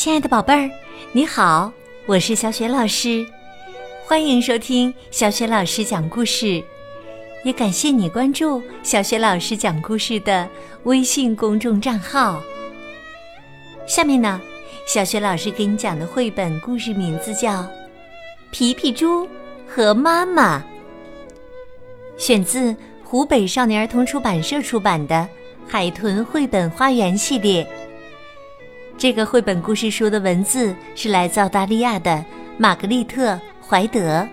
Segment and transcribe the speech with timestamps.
[0.00, 0.70] 亲爱的宝贝儿，
[1.12, 1.70] 你好，
[2.06, 3.22] 我是小雪老师，
[4.06, 6.64] 欢迎收听小雪老师讲故事，
[7.44, 10.48] 也感谢你关注小雪老师讲故事的
[10.84, 12.40] 微信公众账号。
[13.86, 14.40] 下面呢，
[14.88, 17.50] 小雪老师给你讲的绘本故事名字叫
[18.50, 19.28] 《皮皮猪
[19.68, 20.58] 和妈妈》，
[22.16, 22.74] 选自
[23.04, 25.14] 湖北少年儿童出版社出版的
[25.70, 27.68] 《海豚绘本花园》系列。
[29.00, 32.22] 这个绘本故事书的文字是来自澳大利亚的
[32.58, 33.32] 玛格丽特·
[33.66, 34.28] 怀德，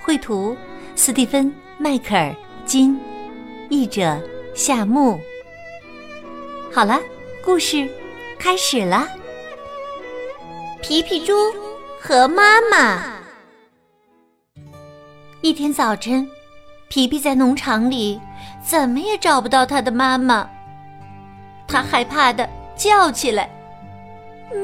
[0.00, 0.56] 绘图
[0.96, 1.44] 斯蒂芬·
[1.76, 2.34] 迈克尔
[2.64, 2.98] 金，
[3.68, 4.18] 译者
[4.54, 5.20] 夏木。
[6.72, 6.98] 好了，
[7.44, 7.86] 故事
[8.38, 9.06] 开始了。
[10.80, 11.34] 皮皮猪
[12.00, 13.02] 和妈妈。
[15.42, 16.26] 一天早晨，
[16.88, 18.18] 皮皮在农场里
[18.64, 20.48] 怎么也找不到他的妈妈，
[21.66, 23.50] 他害怕的叫起来。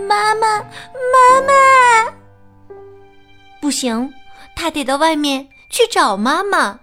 [0.09, 2.13] 妈妈，妈妈！
[3.61, 4.13] 不行，
[4.57, 6.81] 他得到外面去找妈妈。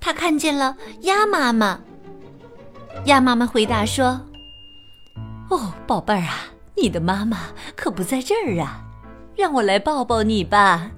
[0.00, 1.80] 他看见了鸭妈妈。
[3.04, 4.20] 鸭妈妈回答说
[5.50, 6.46] ：“哦，宝贝儿啊，
[6.76, 8.82] 你的妈妈可不在这儿啊，
[9.36, 10.90] 让我来抱抱你吧。”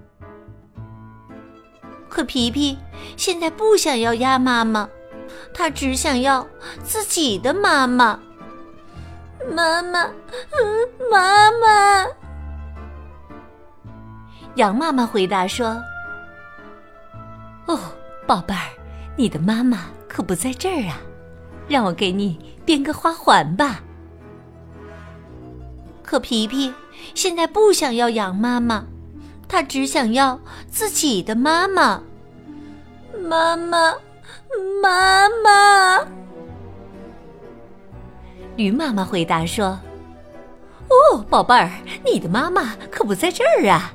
[2.09, 2.79] 可皮皮
[3.17, 4.89] 现在不想要鸭妈妈，
[5.55, 6.47] 他只想要
[6.83, 8.21] 自己的妈妈。
[9.51, 12.07] 妈妈，嗯妈妈。
[14.57, 15.83] 羊妈妈回答说
[17.67, 17.79] ：“哦，
[18.27, 18.69] 宝贝儿，
[19.17, 21.01] 你的妈妈可不在这儿啊，
[21.69, 23.81] 让我给你编个花环吧。”
[26.05, 26.73] 可皮皮
[27.15, 28.85] 现在不想要羊妈妈，
[29.49, 32.03] 他只想要自己的妈妈。
[33.29, 33.95] 妈妈，
[34.83, 36.22] 妈妈。
[38.63, 39.77] 驴妈妈回答说
[40.87, 41.69] ：“哦，宝贝儿，
[42.05, 43.93] 你的妈妈可不在这儿啊，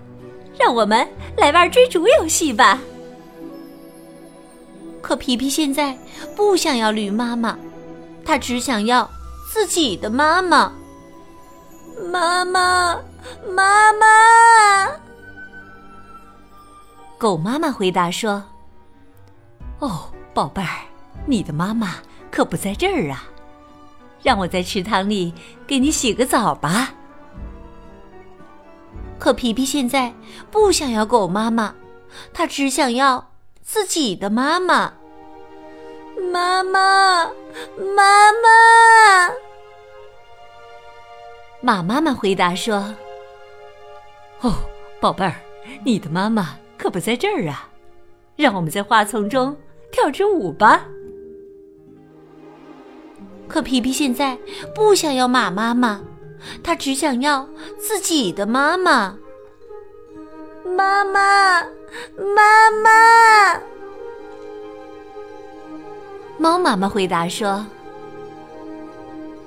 [0.60, 2.78] 让我们来玩追逐游戏吧。”
[5.02, 5.98] 可皮皮现在
[6.36, 7.58] 不想要驴妈妈，
[8.26, 9.10] 他只想要
[9.54, 10.74] 自己的妈妈。
[12.12, 13.00] 妈妈，
[13.50, 14.06] 妈妈。
[17.18, 18.44] 狗妈妈回答说
[19.80, 20.84] ：“哦，宝贝儿，
[21.26, 21.96] 你的妈妈
[22.30, 23.24] 可不在这儿啊。”
[24.28, 25.34] 让我在池塘里
[25.66, 26.94] 给你洗个澡吧。
[29.18, 30.14] 可皮皮现在
[30.52, 31.74] 不想要狗妈妈，
[32.34, 34.96] 他只想要自己的妈妈。
[36.34, 37.28] 妈妈，
[37.96, 39.32] 妈妈。
[41.62, 42.94] 马妈妈回答说
[44.44, 44.54] ：“哦，
[45.00, 45.36] 宝贝儿，
[45.86, 47.70] 你的妈妈可不在这儿啊，
[48.36, 49.56] 让我们在花丛中
[49.90, 50.84] 跳支舞吧。”
[53.48, 54.38] 可皮皮现在
[54.76, 56.02] 不想要马妈妈，
[56.64, 57.48] 他只想要
[57.80, 59.16] 自己的妈妈。
[60.78, 61.64] 妈妈，
[62.36, 63.62] 妈妈。
[66.38, 67.66] 猫妈妈回答说：“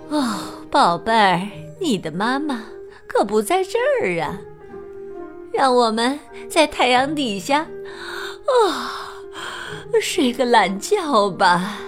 [0.08, 0.24] 哦，
[0.70, 1.46] 宝贝儿，
[1.78, 2.64] 你的妈妈
[3.06, 4.40] 可不在这儿啊，
[5.52, 6.18] 让我们
[6.48, 7.66] 在太阳底下，
[8.66, 9.12] 啊，
[10.00, 11.78] 睡个懒觉吧。”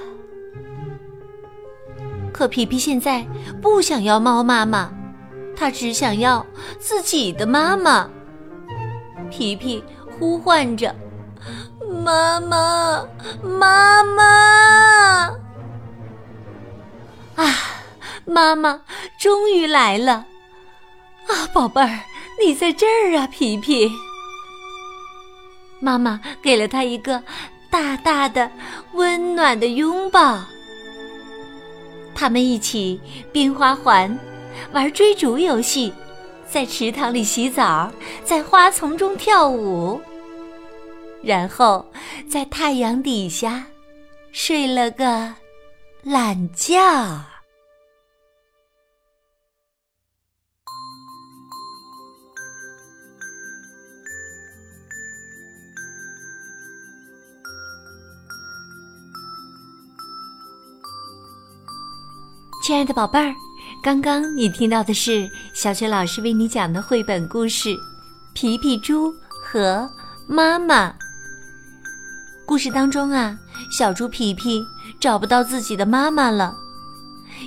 [2.32, 3.26] 可皮皮现在
[3.60, 4.90] 不想要猫妈妈，
[5.54, 6.44] 他只想要
[6.78, 8.08] 自己的妈妈。
[9.30, 10.94] 皮皮呼唤着
[12.04, 13.06] ：“妈妈，
[13.42, 15.26] 妈妈！”
[17.36, 17.44] 啊，
[18.24, 18.80] 妈妈
[19.18, 20.26] 终于来了！
[21.28, 22.00] 啊，宝贝儿，
[22.44, 23.90] 你在这儿啊，皮皮。
[25.80, 27.22] 妈妈给了他一个
[27.70, 28.50] 大大的、
[28.92, 30.40] 温暖的拥抱。
[32.22, 33.00] 他们一起
[33.32, 34.16] 编花环，
[34.70, 35.92] 玩追逐游戏，
[36.48, 37.90] 在池塘里洗澡，
[38.24, 40.00] 在花丛中跳舞，
[41.20, 41.84] 然后
[42.30, 43.66] 在太阳底下
[44.30, 45.34] 睡了个
[46.04, 47.31] 懒觉。
[62.62, 63.34] 亲爱的宝贝儿，
[63.82, 67.70] 刚刚你听到的是小雪老师为你讲的绘本故事
[68.34, 69.90] 《皮皮猪和
[70.28, 70.88] 妈妈》。
[72.46, 73.36] 故事当中啊，
[73.76, 74.64] 小猪皮皮
[75.00, 76.54] 找不到自己的妈妈了，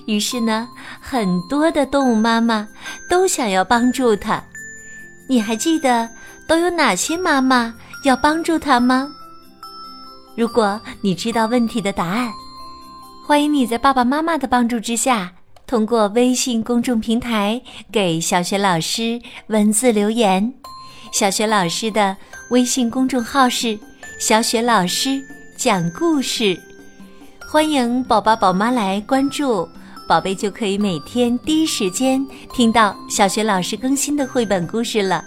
[0.05, 0.67] 于是呢，
[0.99, 2.67] 很多的动物妈妈
[3.09, 4.43] 都想要帮助它。
[5.29, 6.09] 你还记得
[6.45, 7.73] 都有哪些妈妈
[8.03, 9.09] 要帮助它吗？
[10.35, 12.29] 如果你知道问题的答案。
[13.27, 15.33] 欢迎你在爸爸妈妈的帮助之下
[15.65, 17.59] 通过微信公众平台
[17.91, 20.53] 给小雪老师文字留言。
[21.11, 22.15] 小雪老师的
[22.51, 23.79] 微信公众号是
[24.21, 25.19] “小雪老师
[25.57, 26.55] 讲故事”，
[27.51, 29.67] 欢迎宝宝宝妈来关注，
[30.07, 32.23] 宝贝就可以每天第一时间
[32.53, 35.25] 听到小雪老师更新的绘本故事了，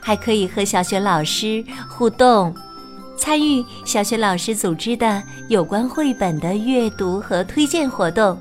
[0.00, 2.52] 还可以和小雪老师互动。
[3.18, 8.38] 参与小学老师组织的有关绘本的阅读和推荐活动，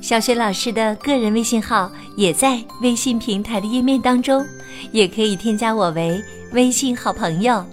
[0.00, 4.44] 小学老师的个人微信号也在微信平台的页面当中，
[4.90, 6.20] 也可以添加我为
[6.52, 7.64] 微信好朋友。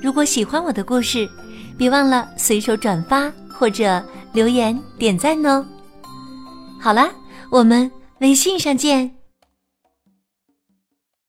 [0.00, 1.28] 如果喜欢我的故事，
[1.76, 5.64] 别忘了随手转发或者留言点赞哦。
[6.78, 7.10] 好了，
[7.50, 7.90] 我们
[8.20, 9.17] 微信上见。